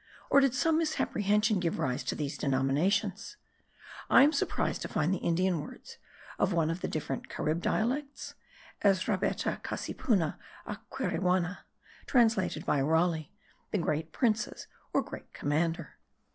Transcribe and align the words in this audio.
or 0.31 0.39
did 0.39 0.55
some 0.55 0.79
misapprehension 0.79 1.59
give 1.59 1.77
rise 1.77 2.03
to 2.03 2.15
these 2.15 2.35
denominations? 2.35 3.37
I 4.09 4.23
am 4.23 4.31
surprised 4.33 4.81
to 4.81 4.87
find 4.87 5.13
the 5.13 5.19
Indian 5.19 5.61
words 5.61 5.99
[of 6.39 6.53
one 6.53 6.71
of 6.71 6.81
the 6.81 6.87
different 6.87 7.29
Carib 7.29 7.61
dialects?] 7.61 8.33
Ezrabeta 8.83 9.61
cassipuna 9.61 10.39
aquerewana, 10.65 11.59
translated 12.07 12.65
by 12.65 12.81
Raleigh, 12.81 13.31
the 13.69 13.77
great 13.77 14.11
princes 14.11 14.65
or 14.91 15.03
greatest 15.03 15.33
commander. 15.33 15.99